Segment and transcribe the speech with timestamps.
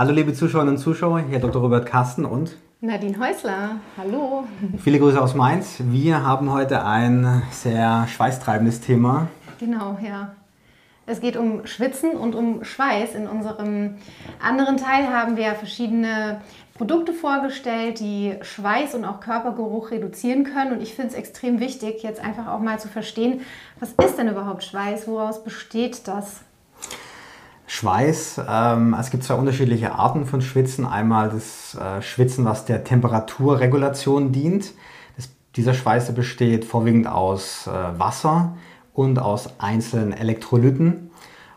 [0.00, 1.60] Hallo liebe Zuschauerinnen und Zuschauer, hier Dr.
[1.60, 3.80] Robert Kasten und Nadine Häusler.
[3.96, 4.44] Hallo.
[4.78, 5.78] Viele Grüße aus Mainz.
[5.80, 9.26] Wir haben heute ein sehr schweißtreibendes Thema.
[9.58, 10.36] Genau, ja.
[11.06, 13.16] Es geht um Schwitzen und um Schweiß.
[13.16, 13.96] In unserem
[14.40, 16.42] anderen Teil haben wir verschiedene
[16.74, 20.74] Produkte vorgestellt, die Schweiß und auch Körpergeruch reduzieren können.
[20.74, 23.40] Und ich finde es extrem wichtig, jetzt einfach auch mal zu verstehen,
[23.80, 25.08] was ist denn überhaupt Schweiß?
[25.08, 26.42] Woraus besteht das?
[27.70, 30.86] Schweiß, ähm, es gibt zwei unterschiedliche Arten von Schwitzen.
[30.86, 34.72] Einmal das äh, Schwitzen, was der Temperaturregulation dient.
[35.16, 38.56] Das, dieser Schweiß besteht vorwiegend aus äh, Wasser
[38.94, 41.10] und aus einzelnen Elektrolyten.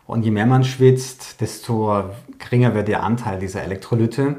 [0.05, 2.03] Und je mehr man schwitzt, desto
[2.39, 4.35] geringer wird der Anteil dieser Elektrolyte.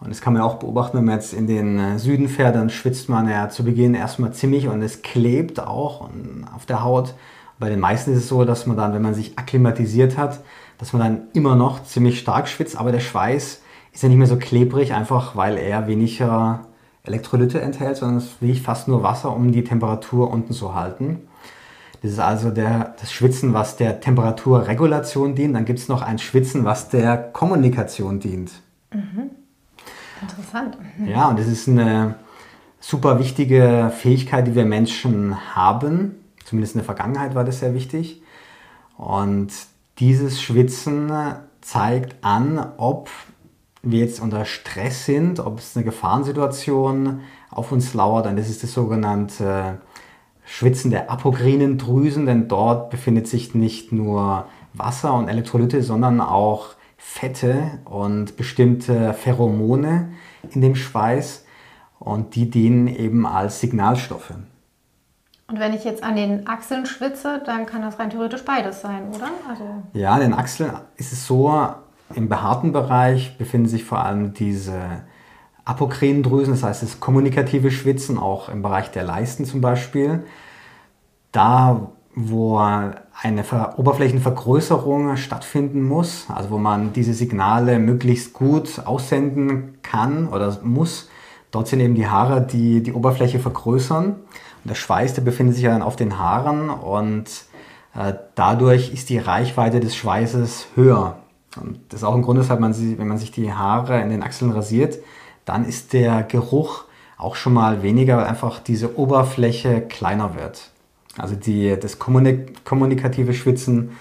[0.00, 2.68] Und das kann man auch beobachten, wenn man jetzt in den äh, Süden fährt, dann
[2.68, 6.10] schwitzt man ja zu Beginn erstmal ziemlich und es klebt auch
[6.54, 7.14] auf der Haut.
[7.58, 10.40] Bei den meisten ist es so, dass man dann, wenn man sich akklimatisiert hat,
[10.78, 14.26] dass man dann immer noch ziemlich stark schwitzt, aber der Schweiß ist ja nicht mehr
[14.26, 16.66] so klebrig, einfach weil er weniger
[17.04, 21.28] Elektrolyte enthält, sondern es ist fast nur Wasser, um die Temperatur unten zu halten.
[22.02, 25.54] Das ist also der, das Schwitzen, was der Temperaturregulation dient.
[25.54, 28.52] Dann gibt es noch ein Schwitzen, was der Kommunikation dient.
[28.92, 29.30] Mhm.
[30.20, 30.76] Interessant.
[30.98, 31.08] Mhm.
[31.08, 32.16] Ja, und das ist eine
[32.80, 36.16] super wichtige Fähigkeit, die wir Menschen haben.
[36.44, 38.22] Zumindest in der Vergangenheit war das sehr wichtig.
[38.96, 39.52] Und
[39.98, 41.10] dieses Schwitzen
[41.60, 43.10] zeigt an, ob
[43.82, 48.26] wir jetzt unter Stress sind, ob es eine Gefahrensituation auf uns lauert.
[48.26, 49.78] Und das ist das sogenannte
[50.44, 56.74] Schwitzen der apokrinen Drüsen, denn dort befindet sich nicht nur Wasser und Elektrolyte, sondern auch
[56.96, 60.12] Fette und bestimmte Pheromone
[60.50, 61.44] in dem Schweiß.
[61.98, 64.34] Und die dienen eben als Signalstoffe.
[65.46, 69.08] Und wenn ich jetzt an den Achseln schwitze, dann kann das rein theoretisch beides sein,
[69.14, 69.28] oder?
[69.48, 71.52] Also ja, an den Achseln ist es so,
[72.14, 74.80] im behaarten Bereich befinden sich vor allem diese
[75.64, 80.24] Apokrindrüsen, das heißt das kommunikative Schwitzen, auch im Bereich der Leisten zum Beispiel.
[81.32, 89.78] Da, wo eine Ver Oberflächenvergrößerung stattfinden muss, also wo man diese Signale möglichst gut aussenden
[89.82, 91.08] kann oder muss,
[91.50, 94.16] dort sind eben die Haare, die die Oberfläche vergrößern.
[94.64, 97.26] Der Schweiß, der befindet sich ja dann auf den Haaren und
[97.94, 101.18] äh, dadurch ist die Reichweite des Schweißes höher.
[101.60, 104.10] Und das ist auch ein Grund, weshalb man sie, wenn man sich die Haare in
[104.10, 104.98] den Achseln rasiert,
[105.44, 106.84] dann ist der Geruch
[107.16, 110.70] auch schon mal weniger, weil einfach diese Oberfläche kleiner wird.
[111.16, 113.92] Also die, das kommunik kommunikative Schwitzen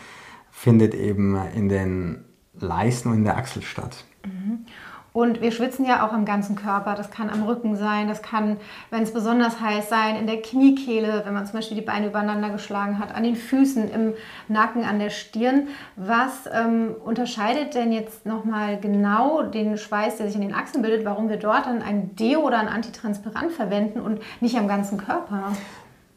[0.52, 2.25] findet eben in den
[2.59, 4.03] Leisten und in der Achsel statt.
[4.25, 4.66] Mhm.
[5.13, 6.96] Und wir schwitzen ja auch am ganzen Körper.
[6.96, 8.57] Das kann am Rücken sein, das kann,
[8.90, 12.50] wenn es besonders heiß sein, in der Kniekehle, wenn man zum Beispiel die Beine übereinander
[12.50, 14.13] geschlagen hat, an den Füßen, im
[14.47, 15.68] Nacken, an der Stirn.
[15.96, 21.06] Was ähm, unterscheidet denn jetzt nochmal genau den Schweiß, der sich in den Achseln bildet,
[21.06, 25.52] warum wir dort dann ein Deo oder ein Antitranspirant verwenden und nicht am ganzen Körper?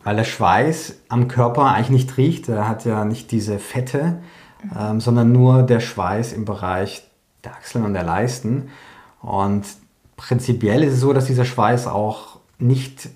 [0.04, 2.48] Weil der Schweiß am Körper eigentlich nicht riecht.
[2.48, 4.20] Er hat ja nicht diese Fette,
[4.74, 7.02] ähm, sondern nur der Schweiß im Bereich
[7.46, 8.68] der Achseln und der Leisten.
[9.22, 9.64] Und
[10.16, 13.08] prinzipiell ist es so, dass dieser Schweiß auch nicht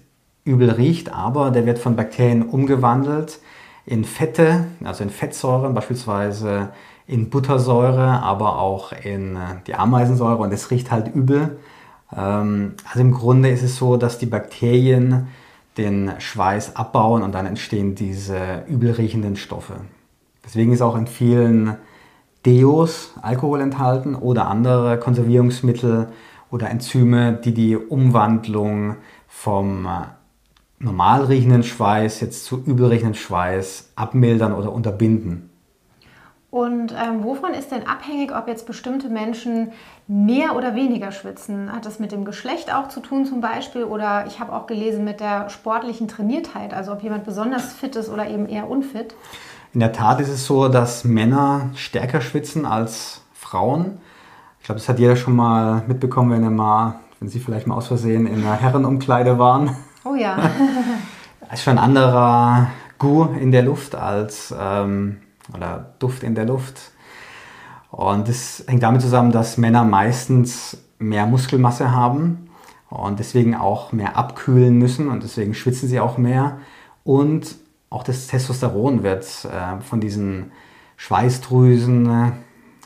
[0.44, 3.40] übel riecht, aber der wird von Bakterien umgewandelt
[3.86, 6.70] in Fette, also in Fettsäuren, beispielsweise
[7.06, 11.58] in Buttersäure, aber auch in äh, die Ameisensäure und es riecht halt übel.
[12.16, 15.28] Ähm, also im Grunde ist es so, dass die Bakterien
[15.76, 19.74] den Schweiß abbauen und dann entstehen diese übel riechenden Stoffe.
[20.44, 21.76] Deswegen ist auch in vielen
[22.46, 26.08] Deos Alkohol enthalten oder andere Konservierungsmittel
[26.50, 28.96] oder Enzyme, die die Umwandlung
[29.28, 30.06] vom äh,
[30.78, 35.50] normal riechenden Schweiß jetzt zu übel riechenden Schweiß abmildern oder unterbinden.
[36.50, 39.70] Und ähm, wovon ist denn abhängig, ob jetzt bestimmte Menschen
[40.08, 41.70] mehr oder weniger schwitzen?
[41.72, 43.84] Hat das mit dem Geschlecht auch zu tun zum Beispiel?
[43.84, 48.08] Oder ich habe auch gelesen mit der sportlichen Trainiertheit, also ob jemand besonders fit ist
[48.08, 49.14] oder eben eher unfit?
[49.72, 53.98] In der Tat ist es so, dass Männer stärker schwitzen als Frauen.
[54.58, 57.76] Ich glaube, das hat jeder schon mal mitbekommen, wenn er mal, wenn sie vielleicht mal
[57.76, 59.76] aus Versehen in einer Herrenumkleide waren.
[60.04, 60.38] Oh ja.
[61.48, 65.18] es ist schon ein anderer Gu in der Luft als ähm,
[65.54, 66.90] oder Duft in der Luft.
[67.92, 72.48] Und das hängt damit zusammen, dass Männer meistens mehr Muskelmasse haben
[72.88, 76.58] und deswegen auch mehr abkühlen müssen und deswegen schwitzen sie auch mehr.
[77.04, 77.56] Und
[77.90, 80.52] auch das Testosteron wird äh, von diesen
[80.96, 82.32] Schweißdrüsen, äh,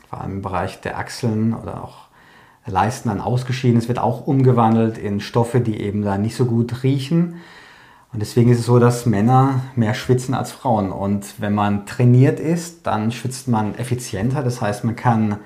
[0.08, 2.08] vor allem im Bereich der Achseln oder auch
[2.66, 3.76] Leisten dann ausgeschieden.
[3.76, 7.36] Es wird auch umgewandelt in Stoffe, die eben da nicht so gut riechen.
[8.12, 10.90] Und deswegen ist es so, dass Männer mehr schwitzen als Frauen.
[10.90, 14.42] Und wenn man trainiert ist, dann schwitzt man effizienter.
[14.42, 15.40] Das heißt, man kann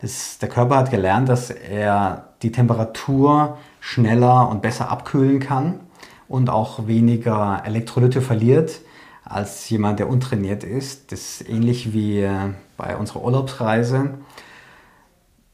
[0.00, 5.80] Das, der Körper hat gelernt, dass er die Temperatur schneller und besser abkühlen kann
[6.28, 8.80] und auch weniger Elektrolyte verliert
[9.28, 11.12] als jemand, der untrainiert ist.
[11.12, 14.18] Das ist ähnlich wie äh, bei unserer Urlaubsreise.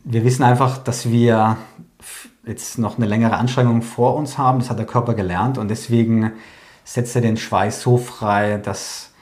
[0.05, 1.57] Wir wissen einfach, dass wir
[2.47, 4.59] jetzt noch eine längere Anstrengung vor uns haben.
[4.59, 6.33] Das hat der Körper gelernt und deswegen
[6.85, 9.13] setzt er den Schweiß so frei, dass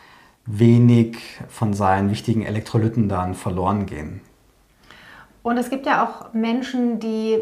[0.45, 1.19] wenig
[1.49, 4.21] von seinen wichtigen Elektrolyten dann verloren gehen.
[5.43, 7.39] Und es gibt ja auch Menschen, die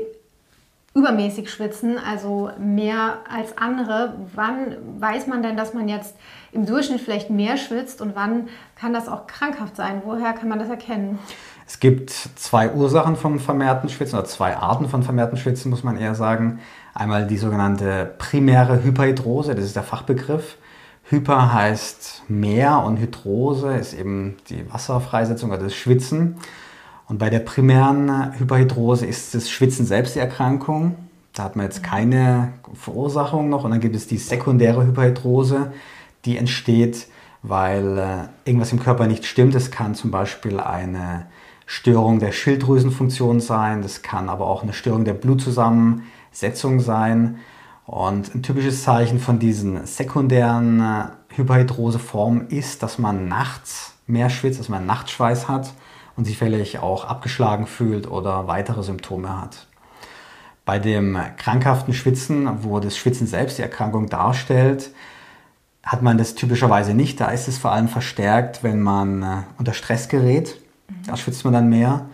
[0.94, 4.14] übermäßig schwitzen, also mehr als andere.
[4.34, 6.16] Wann weiß man denn, dass man jetzt
[6.52, 10.02] im Durchschnitt vielleicht mehr schwitzt und wann kann das auch krankhaft sein?
[10.04, 11.18] Woher kann man das erkennen?
[11.66, 15.96] Es gibt zwei Ursachen vom vermehrten Schwitzen oder zwei Arten von vermehrten Schwitzen, muss man
[15.96, 16.58] eher sagen.
[16.92, 20.56] Einmal die sogenannte primäre Hyperhidrose, das ist der Fachbegriff.
[21.04, 26.36] Hyper heißt mehr und Hydrose ist eben die Wasserfreisetzung oder das Schwitzen.
[27.10, 30.94] Und bei der primären Hyperhidrose ist das Schwitzen selbst die Erkrankung.
[31.32, 33.64] Da hat man jetzt keine Verursachung noch.
[33.64, 35.72] Und dann gibt es die sekundäre Hyperhidrose,
[36.24, 37.08] die entsteht,
[37.42, 39.56] weil äh, irgendwas im Körper nicht stimmt.
[39.56, 41.26] Es kann zum Beispiel eine
[41.66, 47.38] Störung der Schilddrüsenfunktion sein, das kann aber auch eine Störung der Blutzusammensetzung sein.
[47.86, 51.04] Und ein typisches Zeichen von diesen sekundären äh,
[51.34, 55.72] Hyperhidroseformen ist, dass man nachts mehr schwitzt, dass man Nachtschweiß hat
[56.20, 59.66] und sich vielleicht auch abgeschlagen fühlt oder weitere Symptome hat.
[60.66, 64.90] Bei dem krankhaften Schwitzen, wo das Schwitzen selbst die Erkrankung darstellt,
[65.82, 67.20] hat man das typischerweise nicht.
[67.20, 70.60] Da ist es vor allem verstärkt, wenn man äh, unter Stress gerät.
[71.06, 72.04] Da schwitzt man dann mehr.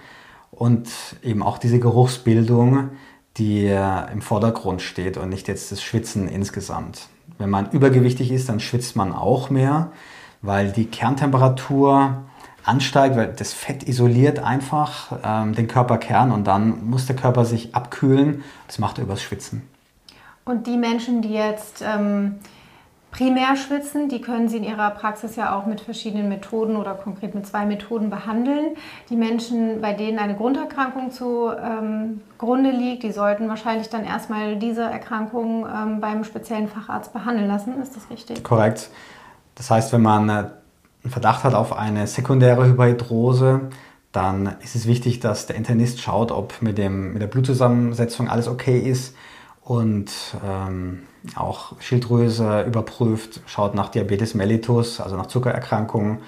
[0.53, 0.89] Und
[1.25, 2.91] eben auch diese Geruchsbildung,
[3.39, 7.09] die äh, im Vordergrund steht und nicht jetzt das Schwitzen insgesamt.
[7.39, 9.91] Wenn man übergewichtig ist, dann schwitzt man auch mehr,
[10.43, 12.23] weil die Kerntemperatur
[12.67, 17.75] ansteigt, weil das Fett isoliert einfach ähm, den Körperkern und dann muss der Körper sich
[17.75, 18.43] abkühlen.
[18.67, 19.63] Das macht er übers Schwitzen.
[20.45, 22.37] Und die Menschen, die jetzt ähm,
[23.11, 27.35] primär schwitzen, die können Sie in Ihrer Praxis ja auch mit verschiedenen Methoden oder konkret
[27.35, 28.77] mit zwei Methoden behandeln.
[29.11, 34.83] Die Menschen, bei denen eine Grunderkrankung zugrunde ähm, liegt, die sollten wahrscheinlich dann erstmal diese
[34.83, 37.81] Erkrankung ähm, beim speziellen Facharzt behandeln lassen.
[37.81, 38.45] Ist das richtig?
[38.45, 38.91] Korrekt.
[39.55, 40.45] Das heißt, wenn man äh,
[41.07, 43.61] einen Verdacht hat auf eine sekundäre Hyperhidrose,
[44.11, 48.49] dann ist es wichtig, dass der Internist schaut, ob mit, dem, mit der Blutzusammensetzung alles
[48.49, 49.15] okay ist
[49.63, 50.11] und
[50.45, 51.05] ähm,
[51.37, 56.19] auch Schilddrüse überprüft, schaut nach Diabetes mellitus, also nach Zuckererkrankungen.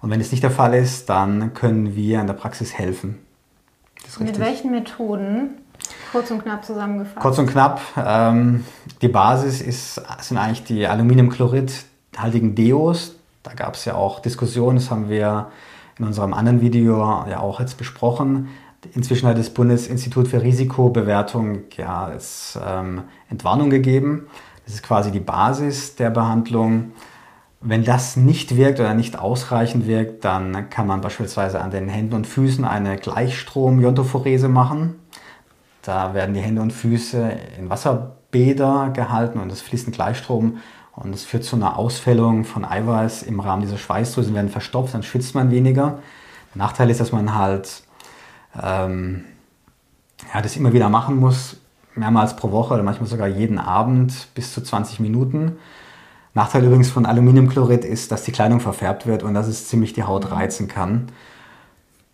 [0.00, 3.18] Und wenn es nicht der Fall ist, dann können wir in der Praxis helfen.
[4.20, 5.56] Mit welchen Methoden?
[6.12, 7.20] Kurz und knapp zusammengefasst.
[7.20, 7.80] Kurz und knapp.
[7.96, 8.64] Ähm,
[9.02, 13.16] die Basis ist, sind eigentlich die Aluminiumchlorid-haltigen Deos.
[13.42, 15.50] Da gab es ja auch Diskussionen, das haben wir
[15.98, 16.98] in unserem anderen Video
[17.28, 18.48] ja auch jetzt besprochen.
[18.94, 24.26] Inzwischen hat das Bundesinstitut für Risikobewertung ja jetzt, ähm, Entwarnung gegeben.
[24.64, 26.92] Das ist quasi die Basis der Behandlung.
[27.60, 32.14] Wenn das nicht wirkt oder nicht ausreichend wirkt, dann kann man beispielsweise an den Händen
[32.14, 34.98] und Füßen eine Gleichstrom-Iontophorese machen.
[35.82, 40.58] Da werden die Hände und Füße in Wasserbäder gehalten und es fließt ein Gleichstrom
[40.96, 45.02] und es führt zu einer Ausfällung von Eiweiß im Rahmen dieser Schweißdrüsen, werden verstopft, dann
[45.02, 45.98] schwitzt man weniger.
[46.54, 47.82] Der Nachteil ist, dass man halt
[48.60, 49.24] ähm,
[50.32, 51.56] ja, das immer wieder machen muss,
[51.94, 55.58] mehrmals pro Woche oder manchmal sogar jeden Abend bis zu 20 Minuten.
[56.34, 60.04] Nachteil übrigens von Aluminiumchlorid ist, dass die Kleidung verfärbt wird und dass es ziemlich die
[60.04, 61.08] Haut reizen kann.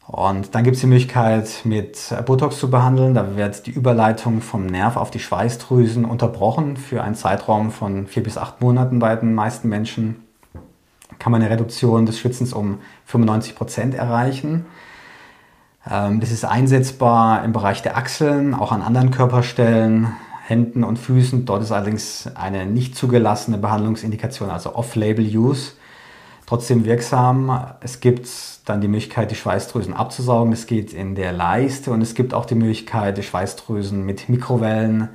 [0.06, 3.14] Und dann gibt es die Möglichkeit, mit Botox zu behandeln.
[3.14, 8.22] Da wird die Überleitung vom Nerv auf die Schweißdrüsen unterbrochen für einen Zeitraum von vier
[8.22, 10.22] bis acht Monaten bei den meisten Menschen.
[11.18, 14.66] Kann man eine Reduktion des Schwitzens um 95 Prozent erreichen.
[15.90, 20.12] Ähm, das ist einsetzbar im Bereich der Achseln, auch an anderen Körperstellen,
[20.46, 21.46] Händen und Füßen.
[21.46, 25.72] Dort ist allerdings eine nicht zugelassene Behandlungsindikation, also Off-Label-Use
[26.46, 27.74] trotzdem wirksam.
[27.80, 28.28] Es gibt
[28.64, 30.52] dann die Möglichkeit, die Schweißdrüsen abzusaugen.
[30.52, 35.10] Das geht in der Leiste und es gibt auch die Möglichkeit, die Schweißdrüsen mit Mikrowellen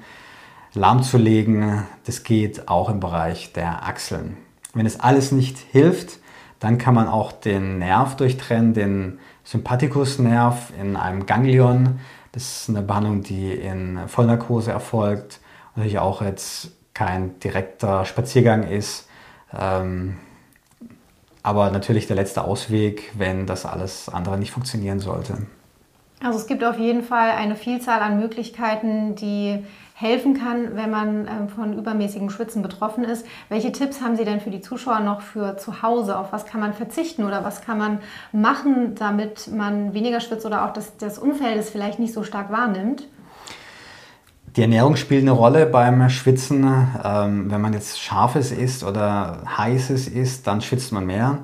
[0.73, 1.83] lahmzulegen.
[2.05, 4.37] Das geht auch im Bereich der Achseln.
[4.73, 6.19] Wenn es alles nicht hilft,
[6.59, 11.99] dann kann man auch den Nerv durchtrennen, den Sympathikusnerv in einem Ganglion.
[12.31, 18.63] Das ist eine Behandlung, die in Vollnarkose erfolgt und natürlich auch jetzt kein direkter Spaziergang
[18.63, 19.09] ist.
[19.57, 20.17] Ähm,
[21.43, 25.37] aber natürlich der letzte Ausweg, wenn das alles andere nicht funktionieren sollte.
[26.23, 31.27] Also es gibt auf jeden Fall eine Vielzahl an Möglichkeiten, die helfen kann, wenn man
[31.27, 33.25] ähm, von übermäßigem Schwitzen betroffen ist.
[33.49, 36.17] Welche Tipps haben Sie denn für die Zuschauer noch für zu Hause?
[36.17, 37.99] Auf was kann man verzichten oder was kann man
[38.31, 42.51] machen, damit man weniger schwitzt oder auch das, das Umfeld es vielleicht nicht so stark
[42.51, 43.07] wahrnimmt?
[44.55, 46.65] Die Ernährung spielt eine Rolle beim Schwitzen.
[47.03, 51.39] Ähm, wenn man jetzt scharfes isst oder heißes isst, dann schwitzt man mehr.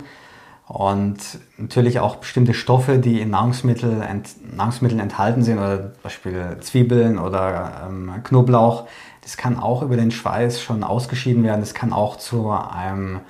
[0.68, 1.18] Und
[1.58, 7.18] natürlich auch bestimmte Stoffe, die in Nahrungsmittel, ent, Nahrungsmitteln enthalten sind, oder zum Beispiel Zwiebeln
[7.18, 8.88] oder ähm, Knoblauch,
[9.22, 11.62] das kann auch über den Schweiß schon ausgeschieden werden.
[11.62, 13.22] Das kann auch zu einem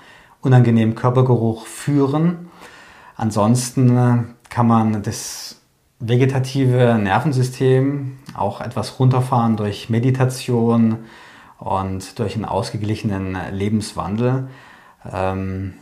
[0.42, 2.50] unangenehmen Körpergeruch führen.
[3.16, 5.62] Ansonsten äh, kann man das
[6.00, 11.00] vegetative Nervensystem auch etwas runterfahren durch Meditation
[11.60, 14.48] und durch einen ausgeglichenen Lebenswandel.
[15.12, 15.74] Ähm,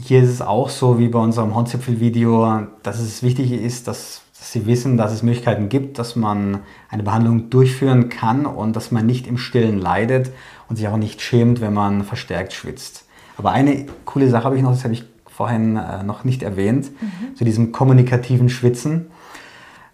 [0.00, 4.52] hier ist es auch so wie bei unserem Hornzipfel-Video, dass es wichtig ist, dass, dass
[4.52, 9.06] Sie wissen, dass es Möglichkeiten gibt, dass man eine Behandlung durchführen kann und dass man
[9.06, 10.30] nicht im Stillen leidet
[10.68, 13.06] und sich auch nicht schämt, wenn man verstärkt schwitzt.
[13.38, 16.90] Aber eine coole Sache habe ich noch, das habe ich vorhin äh, noch nicht erwähnt,
[17.00, 17.36] mhm.
[17.36, 19.06] zu diesem kommunikativen Schwitzen.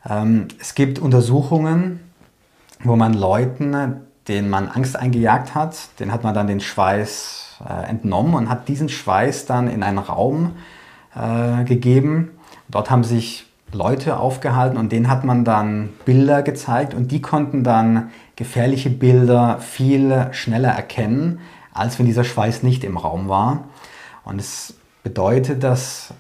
[0.09, 2.01] Ähm, es gibt Untersuchungen,
[2.83, 7.89] wo man Leuten, denen man Angst eingejagt hat, den hat man dann den Schweiß äh,
[7.89, 10.53] entnommen und hat diesen Schweiß dann in einen Raum
[11.15, 12.31] äh, gegeben.
[12.69, 17.65] Dort haben sich Leute aufgehalten und denen hat man dann Bilder gezeigt und die konnten
[17.65, 21.41] dann gefährliche Bilder viel schneller erkennen,
[21.73, 23.65] als wenn dieser Schweiß nicht im Raum war.
[24.25, 26.15] Und es bedeutet, dass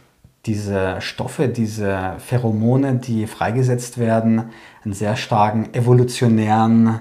[0.46, 4.50] diese Stoffe, diese Pheromone, die freigesetzt werden,
[4.84, 7.00] einen sehr starken evolutionären,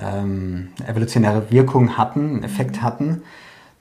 [0.00, 3.22] ähm, evolutionäre Wirkung hatten, einen Effekt hatten.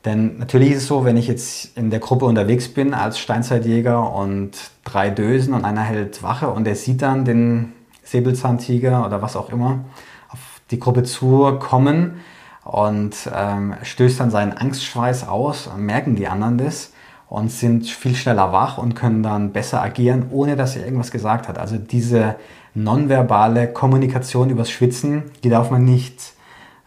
[0.05, 4.13] Denn natürlich ist es so, wenn ich jetzt in der Gruppe unterwegs bin als Steinzeitjäger
[4.13, 4.51] und
[4.83, 7.71] drei Dösen und einer hält Wache und der sieht dann den
[8.03, 9.85] Säbelzahntiger oder was auch immer
[10.27, 10.39] auf
[10.71, 12.19] die Gruppe zukommen
[12.65, 16.92] und ähm, stößt dann seinen Angstschweiß aus, merken die anderen das
[17.33, 21.47] und sind viel schneller wach und können dann besser agieren, ohne dass er irgendwas gesagt
[21.47, 21.57] hat.
[21.57, 22.35] Also diese
[22.75, 26.33] nonverbale Kommunikation übers Schwitzen, die darf man nicht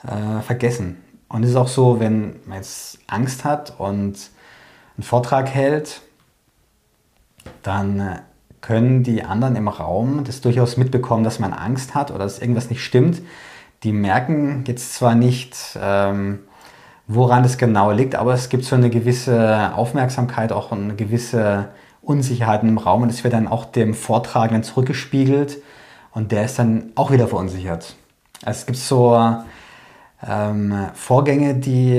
[0.05, 1.03] äh, vergessen.
[1.29, 4.31] Und es ist auch so, wenn man jetzt Angst hat und
[4.97, 6.03] einen Vortrag hält,
[7.65, 8.19] dann äh,
[8.61, 12.71] können die anderen im Raum das durchaus mitbekommen, dass man Angst hat oder dass irgendwas
[12.71, 13.21] nicht stimmt.
[13.83, 16.39] Die merken jetzt zwar nicht, ähm,
[17.09, 21.69] woran es genau liegt, aber es gibt so eine gewisse Aufmerksamkeit, auch eine gewisse
[22.03, 25.59] Unsicherheit im Raum und es wird dann auch dem Vortragenden zurückgespiegelt
[26.13, 27.97] und der ist dann auch wieder verunsichert.
[28.45, 29.37] Also es gibt so
[30.27, 31.99] ähm, Vorgänge, die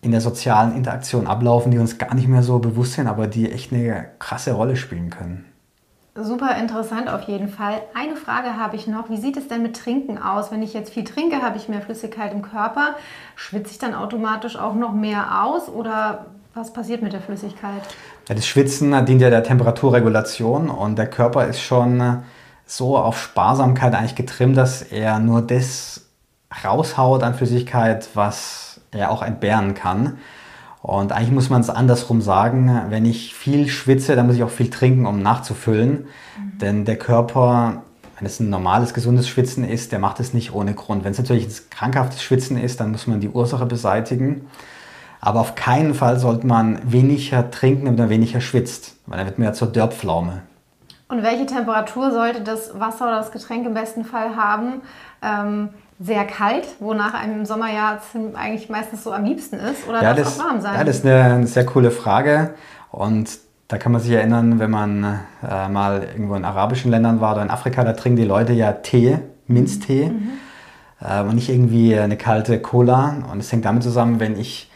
[0.00, 3.50] in der sozialen Interaktion ablaufen, die uns gar nicht mehr so bewusst sind, aber die
[3.50, 5.44] echt eine krasse Rolle spielen können.
[6.20, 7.80] Super interessant auf jeden Fall.
[7.94, 9.08] Eine Frage habe ich noch.
[9.08, 10.50] Wie sieht es denn mit Trinken aus?
[10.50, 12.96] Wenn ich jetzt viel trinke, habe ich mehr Flüssigkeit im Körper.
[13.36, 17.82] Schwitze ich dann automatisch auch noch mehr aus oder was passiert mit der Flüssigkeit?
[18.26, 22.22] Das Schwitzen dient ja der Temperaturregulation und der Körper ist schon
[22.66, 26.06] so auf Sparsamkeit eigentlich getrimmt, dass er nur das
[26.64, 30.18] raushaut an Flüssigkeit, was er auch entbehren kann.
[30.82, 34.50] Und eigentlich muss man es andersrum sagen, wenn ich viel schwitze, dann muss ich auch
[34.50, 36.06] viel trinken, um nachzufüllen.
[36.38, 36.58] Mhm.
[36.58, 37.82] Denn der Körper,
[38.16, 41.04] wenn es ein normales, gesundes Schwitzen ist, der macht es nicht ohne Grund.
[41.04, 44.46] Wenn es natürlich ein krankhaftes Schwitzen ist, dann muss man die Ursache beseitigen.
[45.20, 49.38] Aber auf keinen Fall sollte man weniger trinken, damit man weniger schwitzt, weil dann wird
[49.38, 50.42] man ja zur Dörrpflaume.
[51.08, 54.82] Und welche Temperatur sollte das Wasser oder das Getränk im besten Fall haben?
[55.22, 55.70] Ähm,
[56.00, 58.00] sehr kalt, wonach einem im Sommer ja
[58.34, 59.88] eigentlich meistens so am liebsten ist?
[59.88, 60.74] Oder ja, das, auch warm sein?
[60.76, 62.54] Ja, das ist eine, eine, sehr coole Frage.
[62.90, 67.34] Und da kann man sich erinnern, wenn man äh, mal irgendwo in arabischen Ländern war
[67.34, 70.10] oder in Afrika, da trinken die Leute ja Tee, Minztee.
[70.10, 70.30] Mhm.
[71.00, 73.16] Äh, und nicht irgendwie eine kalte Cola.
[73.30, 74.70] Und es hängt damit zusammen, wenn ich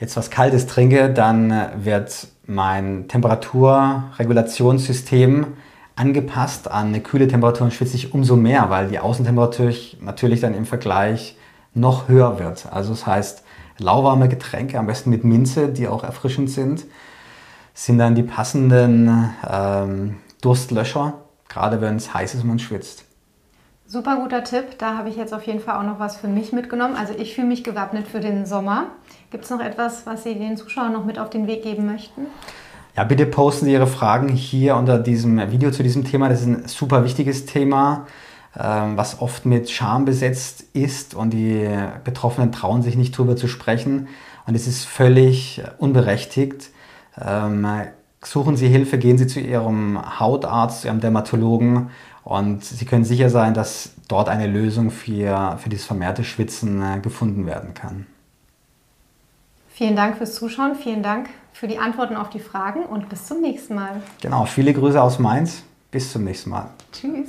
[0.00, 5.46] jetzt was Kaltes trinke, dann wird mein Temperaturregulationssystem
[5.96, 10.54] angepasst an eine kühle Temperatur und schwitze ich umso mehr, weil die Außentemperatur natürlich dann
[10.54, 11.36] im Vergleich
[11.74, 12.66] noch höher wird.
[12.70, 13.44] Also das heißt,
[13.78, 16.84] lauwarme Getränke, am besten mit Minze, die auch erfrischend sind,
[17.74, 21.14] sind dann die passenden ähm, Durstlöscher,
[21.48, 23.04] gerade wenn es heiß ist und man schwitzt.
[23.86, 26.52] Super guter Tipp, da habe ich jetzt auf jeden Fall auch noch was für mich
[26.52, 26.96] mitgenommen.
[26.96, 28.86] Also ich fühle mich gewappnet für den Sommer.
[29.30, 32.26] Gibt es noch etwas, was Sie den Zuschauern noch mit auf den Weg geben möchten?
[32.96, 36.28] Ja, bitte posten Sie Ihre Fragen hier unter diesem Video zu diesem Thema.
[36.28, 38.06] Das ist ein super wichtiges Thema,
[38.56, 41.68] ähm, was oft mit Scham besetzt ist und die
[42.04, 44.06] Betroffenen trauen sich nicht drüber zu sprechen.
[44.46, 46.70] Und es ist völlig unberechtigt.
[47.20, 47.66] Ähm,
[48.22, 51.90] suchen Sie Hilfe, gehen Sie zu Ihrem Hautarzt, zu Ihrem Dermatologen
[52.22, 57.00] und Sie können sicher sein, dass dort eine Lösung für, für dieses vermehrte Schwitzen äh,
[57.00, 58.06] gefunden werden kann.
[59.68, 63.40] Vielen Dank fürs Zuschauen, vielen Dank für die Antworten auf die Fragen und bis zum
[63.40, 64.02] nächsten Mal.
[64.20, 65.62] Genau, viele Grüße aus Mainz.
[65.90, 66.70] Bis zum nächsten Mal.
[66.92, 67.28] Tschüss.